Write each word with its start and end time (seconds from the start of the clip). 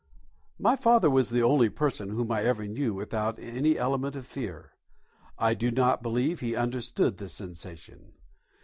My 0.57 0.75
father 0.75 1.11
was 1.11 1.29
the 1.29 1.43
only 1.43 1.69
person 1.69 2.09
whom 2.09 2.31
I 2.31 2.41
ever 2.43 2.65
knew 2.65 2.95
without 2.95 3.37
any 3.37 3.77
element 3.77 4.15
of 4.15 4.25
fear. 4.25 4.71
I 5.37 5.53
do 5.53 5.69
not 5.69 6.01
believe 6.01 6.39
he 6.39 6.55
understood 6.55 7.17
the 7.17 7.29
sensation. 7.29 8.11